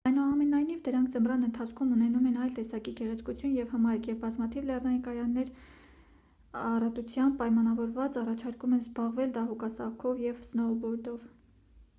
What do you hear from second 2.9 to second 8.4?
գեղեցկություն և հմայք ու բազմաթիվ լեռնային կայաններ, յան առատությամբ պայմանավորված